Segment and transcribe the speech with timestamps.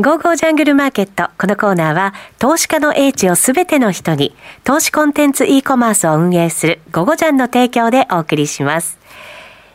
[0.00, 1.28] ゴーゴージャングルマーケット。
[1.36, 4.32] このコーナーは、投資家の英知をすべての人に、
[4.62, 8.96] 投資コンテンツ e コマースを運営するゴゴジャンの提供でお送りします。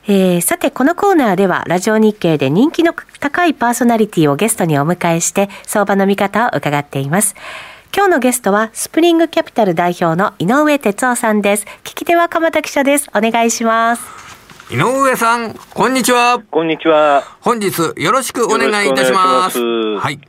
[0.08, 7.36] えー、さて、このコーナーでは、ラジオ日経で人気の高いパーソナリティをゲストにお迎えして、相場の見方を伺っています。
[7.94, 11.66] 今日のゲストは、スプリングキャピタル代表の井上哲夫さんです。
[11.84, 13.10] 聞き手は鎌田記者です。
[13.14, 14.04] お願いします。
[14.74, 16.42] 井上さん、こんにちは。
[16.50, 17.22] こんにちは。
[17.42, 19.60] 本日よろしくお願いいたします。
[19.60, 20.20] ますはい。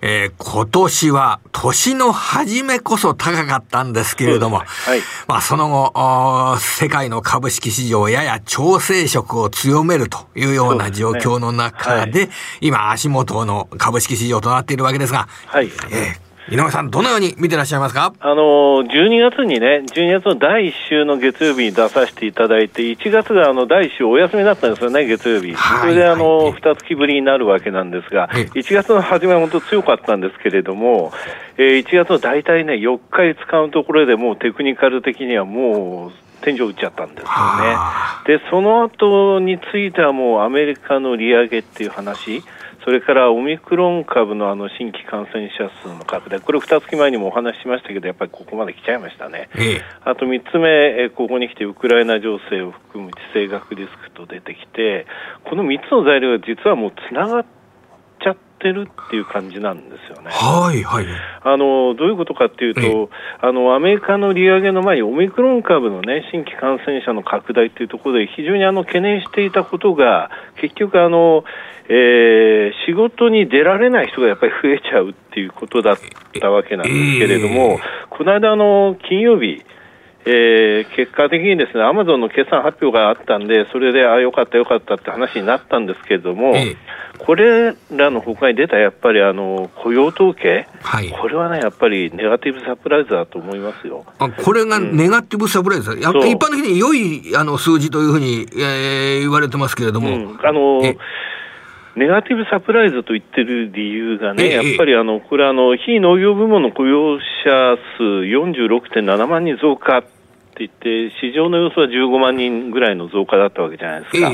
[0.00, 12.30] えー、今年は年の初めこそ高かったんですけれども、はい、まあその後、世界の株式市場やや調整色を強めるというような状況の中で、でねはい、
[12.62, 18.12] 今足元の株式市場となっているわけですが、はい、えー井上さん、どのように見てらっしゃいますか？
[18.18, 25.54] あの12月にね、12月の第1週の月曜日に出させていただいて、1月があの第1週お休みだったんですよね、月曜日。
[25.54, 31.12] それであの、はい、2月ぶりになるわけなんですが、1月の初めは本当強かったんですけれども、
[31.58, 38.38] えー、1月の大体ね、4日に使うところでもうテクニカル的にはもう、天井打っちゃったんですよね。
[38.38, 42.42] で、その後についてはもうアメリカの利上げっていう話、
[42.90, 55.06] それからオミクロン株のあの新規感染者数の拡大、これ、2月前にもお話ししましたけど、やっぱりここまで来ちゃいましたね、ええ、あと3つ目、ここに来てウクライナ情勢を含む地政学リスクと出てきて、
[55.44, 57.59] この3つの材料が実はもうつながっちゃ
[58.60, 60.30] ってるっていう感じなんですよね。
[60.30, 61.06] はいはい。
[61.42, 70.30] あのどういうことかっていうと、あのアメリカの利上げの前にオミクロン株のね新規感染者の拡大っていうところで非常にあの懸念していたことが
[70.60, 71.44] 結局あの
[71.92, 75.96] えー、仕事に出られない人がやっぱり増えちゃうっていうことだっ
[76.40, 77.80] たわけなんですけれども、
[78.10, 79.64] この間の金曜日、
[80.24, 86.54] えー、結果的にですね、アマゾンの決算発表があったんで、それで、あよかったよかったって話になったんですけれども、
[87.26, 94.04] これらの他に出たやっぱりあの雇用統計、はい、これはね、やっぱりネガティブサプライズだと思いますよ。
[94.18, 100.08] あこれがネガティブサプライズ、うん、やっぱ一般的に良いあの数字というふうに、えー、言われてますけれども。
[100.08, 100.80] うん、あの
[101.96, 110.08] ネガティブサプライズと言ってる理由がね、やっぱりあのこれあの、非農業部門の雇用者数46.7万人増加って
[110.60, 114.32] 言って、市場の予想は15万人ぐらいの増加だったわけじゃないですか。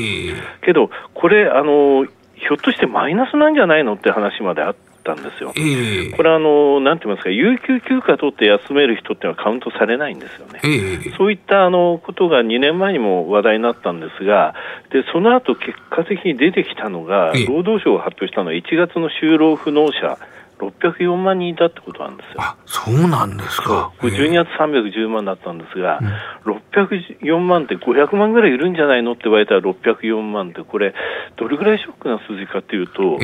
[0.61, 2.05] けど、これあの、
[2.39, 5.53] ひょっとしてマイナスなんじゃないのって話まであったんですよ。
[5.55, 10.59] えー、これあの、なんて言いますか、有給休暇取って休める人っていうのはカウントされないんですよね。
[10.63, 14.53] えー、そういったあのことが2年前にも話題になったんですが、
[14.91, 20.17] でその後結果的に出てきたのが、労働省が発表したのは1月の就労不能者。
[20.59, 22.41] 604万人いたってことなんですよ。
[22.41, 23.91] あそうなんですか。
[23.99, 25.99] これ12月310万だったんですが、
[26.45, 30.95] うん、604万って500万ぐらいいるんじゃないのって言われたら604万って、これ、
[31.35, 33.19] どれぐらいショックな数字かというと、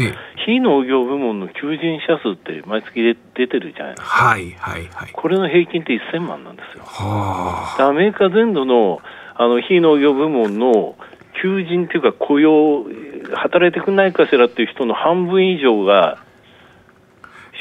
[0.46, 4.16] 非農業部門の求人者数って毎月で出てるじゃないですか。
[4.16, 5.10] はいはいはい。
[5.12, 6.84] これの平均って1000万なんですよ。
[6.86, 9.02] はあ、アメリカ全土の
[9.36, 10.96] あの非農業部門の
[11.42, 12.86] 求人っていうか雇用、
[13.34, 16.20] 働いてくれないかしらっていう人の半分以上が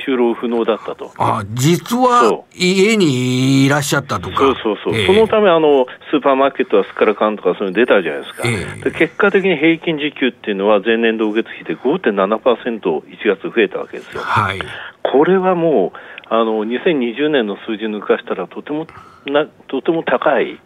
[0.04, 1.12] 就労不能だったと。
[1.18, 4.36] あ実は家にいらっしゃったとか。
[4.36, 4.94] そうそうそう。
[4.94, 8.42] えー、そのためあの、スーパーマーケットはすっからかんとかそういうの出たじゃないですか。
[8.48, 14.22] えー、で結果的に平均時給っていうのは前年同月比で5.7%、1月増えたわけですよ。
[14.22, 14.60] はい。
[15.02, 15.98] これはもう、
[16.28, 18.86] あの2020年の数字抜かしたらとても
[19.30, 20.60] なとても高い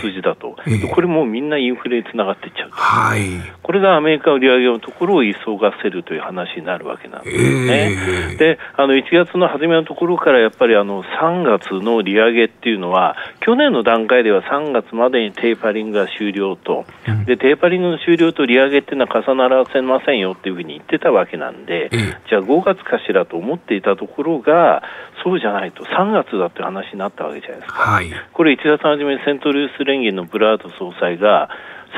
[0.00, 0.78] 数字だと、えーえ。
[0.84, 3.20] ー、これもみんなインフレにつながっていっちゃうと、はい、
[3.62, 7.36] これがアメリカの利上げのところを急がせるという話になるわけなんです
[7.66, 7.92] ね。
[8.30, 21.90] えー、であの1月の初めのところからやっぱりあの3月の利上げっていうのは去年の段階では3月までにテーパリングが終了と、うん、でテーパリングの終了と利上げっていうのは重ならせませんよっていうふうに言ってたわけなんで、
[22.28, 24.82] じゃあ5月かしらと思っていたところが
[25.22, 27.95] そうじゃないと、3月だって話になったわけじゃないですか、はい、
[28.32, 31.48] これ、1月初めにセントルイス連銀のブラード総裁が、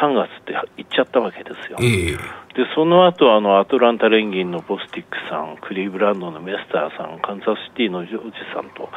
[0.00, 1.78] 3月って言っちゃったわけですよ。
[1.80, 2.18] えー、
[2.58, 8.90] でその後あのアトランタ連銀のボスティックさん、クリーブランドのメスターさん、カンザスシティのジョージさんと、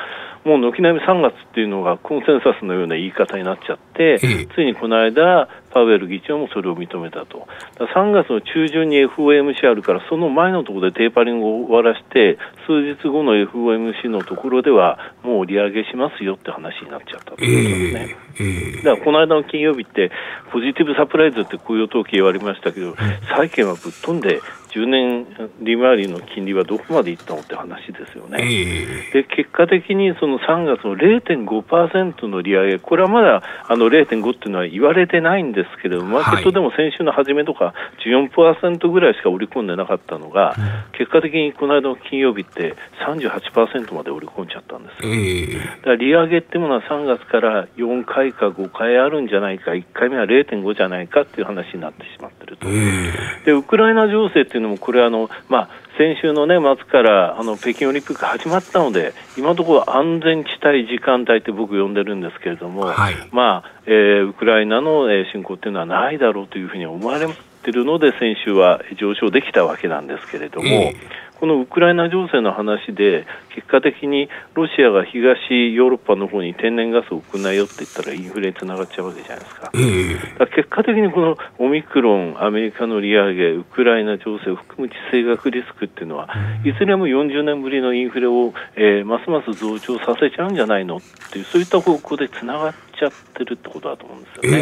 [0.43, 7.47] もう軒並み3月っていうのがコンセンサスのような言い方になっちゃって、えー、ついにこの間、パウエル議長もそれを認めたと。
[7.77, 18.81] 3月の中旬に FOMC あるから、その前のところでテーパリングを終わらして、数日後の FOMC のところでは、もう利上げしますよって話になっちゃったということですね。
[18.83, 20.11] だからこの間の金曜日って、
[20.51, 22.95] ポジティブサプライズって雇用統計言われましたけど、
[23.35, 24.41] 債券はぶっ飛んで
[24.73, 25.27] 10年
[25.61, 28.39] 利回りの金利はどこまでいったのって話ですよね。
[28.41, 37.73] えー、で結果的にその3月の0.5%の利上げ、これはまだあの0.5っていうのは言われてないんですけれども、マーケットでも先週の初めとか
[38.05, 40.55] 14%ぐらいしか織り込んでなかったのが、
[40.93, 42.75] 結果的にこの間の金曜日って
[43.05, 45.13] 38%まで織り込んじゃったんですよ。
[45.13, 52.67] えー、だから利上げっていうものは3月から4回か5回あるんじゃないか、1回目は0.5じゃないかっていう話になってしまってると。
[52.67, 67.27] えー、でウクライナ情勢っていうのも、これあの、まあ、先週の、ね、末からあの北京オリンピック始まったので、今のところ安全地帯時間帯って僕、呼んでるんですけれども、はい、まあえー、ウクライナの侵攻っていうのはないだろうというふうに思われ
[67.63, 79.71] てるので、先週は上昇できたわけなんですけれども、えーこのウクライナ情勢の話で、結果的にロシアが東ヨーロッパの方に天然ガスを送んないよって言ったら、インフレにつながっちゃうわけじゃないですか。
[79.73, 86.29] えー、か結果的にこのオミクロン、アメリカの利上げ、ウクライナ情勢を含む地政学リスクっていうのは、
[86.63, 90.99] いずれも40年ぶりのインフレを、えー、ますます増長させちゃうんじゃないのっ
[91.31, 94.59] ていう、そういった方向でつながっちゃってるってことだと思うんですよね。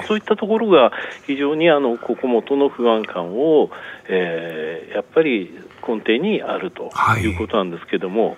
[0.00, 0.90] えー、そういったところが
[1.26, 3.70] 非常にあのここ元の不安感を、
[4.08, 5.50] えー、やっぱり
[5.86, 7.26] 根底にあるとい。
[7.34, 8.36] うことなんですけども、はい、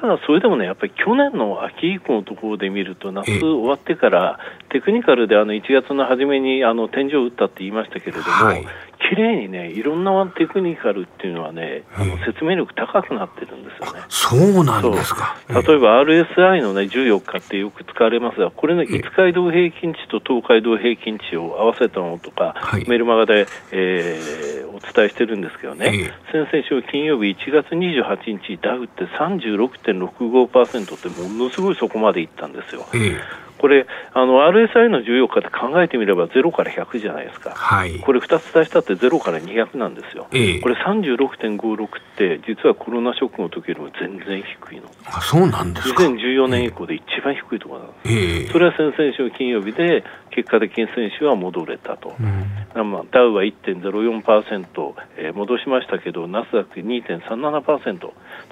[0.00, 4.38] ただそれでもね、やっぱり去年の秋以降のところで見ると、夏終わってから、
[4.70, 8.64] テクニカルであの1月の初めにあの天井を打ったって言いましたけれども、はい、
[9.10, 14.00] 綺麗にね、いろんなテクニカルっていうのはね、あの説明力高くなってるんですよね。
[14.08, 15.36] そうなんですか。
[15.48, 32.86] 例えば RSI のね、14日ってよく使われますが、これの5日移動平均値と東海道平均値を合わせたものとか、はい、メルマガで、えー、お伝えしてるんですけどね、先々週金曜日1月28日、ダウって36.65%ってものすごいそこまでいったんですよ。
[33.58, 44.88] これ、あの RSI の14日って考えてみれば0から100じゃないですか、はい、これ2つ出したって0から200なんですよ、ええ、これ36.56って、実はコロナショックの時よりも全然低いの。
[45.06, 46.02] あそうなんですか。
[46.04, 57.98] 2014年以降で一番低いところなんです、え、それは先々週金曜日で、結果的に先週は戻れたと、うん、まあ、ダウは1.04%、えー、戻しましたけど、ナスダック2.37%、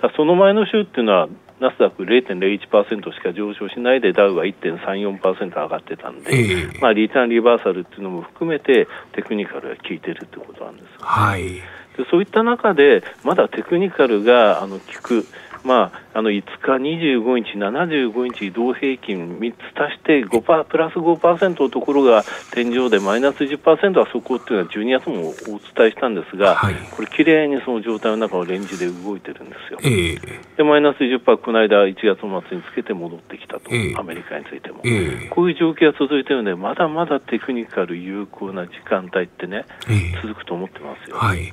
[0.03, 1.29] だその前の週っていうのは、
[1.61, 11.61] ナスダック0.01%しか上昇しないでダウは1.34%上がってたんで、えー、まあ、リターンリバーサルっていうのも含めてテクニカルが効いてるってことなんです、ね、はい、で
[12.11, 15.27] そういった中でまだテクニカルがあの効く
[15.67, 29.81] まあ、あの5日、25日、75日移動平均3つ足して5プラス5%のところが天井でマイナス10%はそこっていうのは12月もお伝えしたんですが、はい、これ、きれいにその状態の中をレンジで動いてるんですよ。
[29.83, 39.65] えー、でマイナス10%、この間1月末につけて戻ってきたと、えー、アメリカについても、えー、こういう状況が続いているので、まだまだテクニカル有効な時間帯ってね、
[40.23, 41.17] 続くと思ってますよ。
[41.17, 41.53] はい、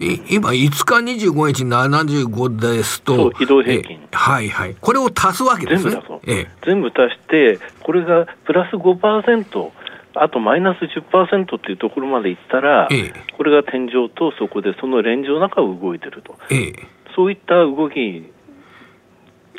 [0.00, 5.90] 今、5日、25日、75ですと、動平均、はいはい、これを足すわけですね。
[5.90, 9.70] 全部足す、ええ、全部足して、これがプラス5%、
[10.14, 16.72] あとマイナス10%っていうところまでいったら、ええ、これが天井とそこでそのレンジの中を動いてると、え、
[17.14, 18.24] そういった動き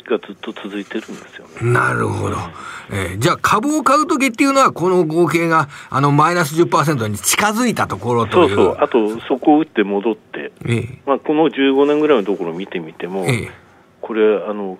[0.08, 1.72] がずっと続いてるんですよね。
[1.72, 2.36] なるほど。
[2.90, 13.50] えー、じゃあ株を買うときっていうのは、この合計があのマイナス10%に近づいたところとそうそう、あとそこを打って戻って、えー、まあ、この15年ぐらいのところを見てみても、えー
[14.02, 14.78] これあの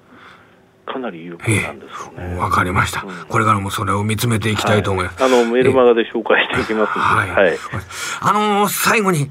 [0.85, 2.37] かなり有効なんですよね。
[2.37, 5.23] わ、かりました、うん、これからもそれを見つめていきたいと思います。
[5.23, 7.59] はい、あのメールマガで紹介していきますはい、はい、
[8.21, 9.31] あのー、最後に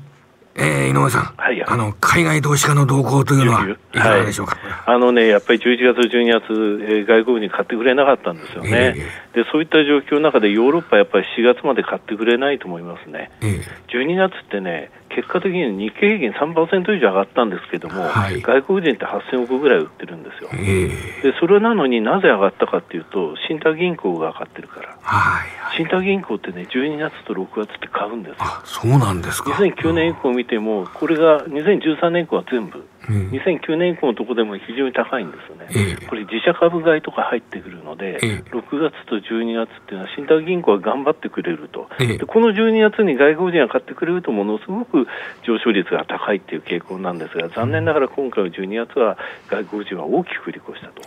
[0.56, 8.96] えー、井上さん、はい、あの海外投資家の動向というのは、いかがでしょうか、はい、あのね、やっぱり11月、12月、えー、外国に買ってくれなかったんですよね、
[9.34, 28.38] えー、でそういった状況の中で、ヨーロッパやっぱり4月まで買ってくれないと思いますね、えー、12月ってね、結果的に日経平均3%以上上がったんですけども、はい、外国人って8000億ぐらい売ってるんですよ、えー、でそれなのになぜ上がったかっていうと、信託銀行が上がってるから、はいはい、信託銀行ってね、12月と6月って買うんですよ。
[28.66, 29.52] そうなんですか。
[29.52, 45.08] 2009年以降見ても、これが2013年以降は全部、うん、2009年以降のところでも非常に高いんですよね、えー、これ、自社株買いとか入ってくるので、えー、6月と12月っていうのは、信託銀行は頑張ってくれると、えー、でこの12月に外国人が買ってくれると、ものすごく
[45.44, 51.02] 上昇率が高いっていう傾向なんですが、残念ながら今回の12月は外国人は大きく売り越したと。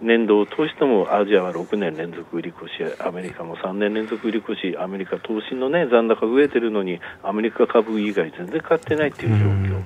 [0.00, 9.84] 年度を通してもアジアは6年連続売り越し、アメリカも3年連続売り越し、アメリカ投資の、ね、残高増えてるのに、アメリカ株以外全然買ってないっていう状況。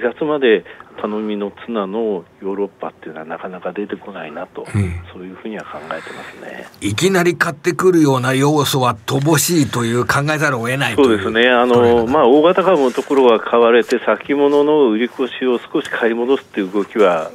[0.00, 0.64] 月まで
[1.00, 6.66] 頼みの綱のヨーロッパっていうのはなかなか出てこないなと、うん、そういうふうには考えてますね。
[6.80, 17.30] いきなり買ってくるような要素は乏しいという考えざるを得ないそうですね、あのまあ、大型株のところは買われて、先物の売り越しを少し買い戻すっていう動きは、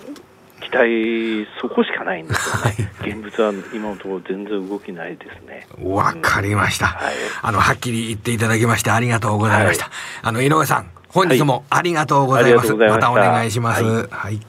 [0.70, 9.86] 期待、そこしかないんですよね、はい、現物は今のところ、全然動きないですねわかりました、はい、あのはっきり言っていただきまして、ありがとうございました。
[9.86, 12.74] はい、あの井上さん本日もありがとうございます。
[12.74, 13.84] はい、またお願いします。
[13.84, 14.08] はい。
[14.10, 14.42] はい、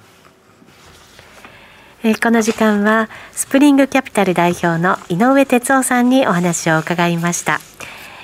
[2.03, 7.61] えー、この時間はスプリングキャピタル代表の井上哲夫さんにお話を伺いました。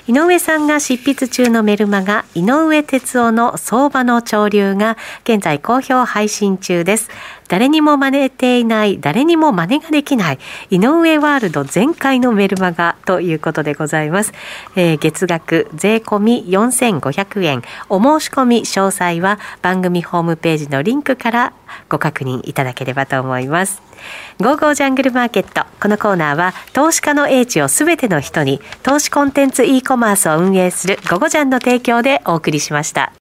[0.07, 7.09] 井上さんが執筆中のメルマガ、井上哲夫の相場の潮流が現在好評配信中です。
[7.47, 10.39] 誰にも真似ていない、誰にも真似ができない、
[10.69, 14.33] 井上ワールド全開のメルマガということでございます。
[14.75, 17.61] えー、月額税込み4500円。
[17.89, 21.53] お申し込み詳細は番組ホームページのリンクから
[21.89, 23.81] ご確認いただければと思います。
[24.39, 25.65] ゴーゴージャングルマーケット。
[25.81, 33.16] このコーナーは、投資家の英知をすべての人に、投資コンテンツ e コマースを運営するゴゴジャンの提供でお送りしました。